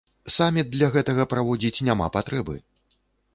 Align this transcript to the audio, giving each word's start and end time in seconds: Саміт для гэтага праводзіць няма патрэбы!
Саміт 0.35 0.71
для 0.75 0.87
гэтага 0.95 1.27
праводзіць 1.33 1.83
няма 1.89 2.09
патрэбы! 2.17 2.57